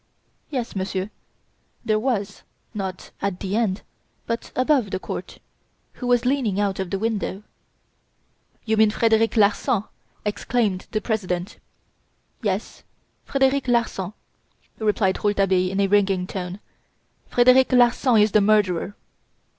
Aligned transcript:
"Yes, 0.49 0.75
Monsieur, 0.75 1.11
there 1.85 1.99
was, 1.99 2.41
not 2.73 3.11
at 3.21 3.39
the 3.39 3.55
end, 3.55 3.83
but 4.25 4.51
above 4.55 4.89
the 4.89 4.97
court, 4.97 5.37
who 5.93 6.07
was 6.07 6.25
leaning 6.25 6.59
out 6.59 6.79
of 6.79 6.89
the 6.89 6.97
window." 6.97 7.33
"Do 7.33 7.43
you 8.71 8.77
mean 8.77 8.89
Frederic 8.89 9.37
Larsan!" 9.37 9.83
exclaimed 10.25 10.87
the 10.89 11.01
President. 11.01 11.59
"Yes! 12.41 12.81
Frederic 13.25 13.67
Larsan!" 13.67 14.13
replied 14.79 15.23
Rouletabille 15.23 15.69
in 15.69 15.79
a 15.79 15.85
ringing 15.85 16.25
tone. 16.25 16.59
"Frederic 17.27 17.71
Larsan 17.71 18.17
is 18.17 18.31
the 18.31 18.41
murderer!" 18.41 18.95